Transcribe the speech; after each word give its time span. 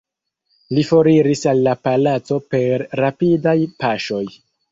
Li 0.77 0.85
foriris 0.91 1.43
al 1.51 1.61
la 1.67 1.75
palaco 1.89 2.39
per 2.55 2.81
rapidaj 3.03 3.57
paŝoj. 3.85 4.25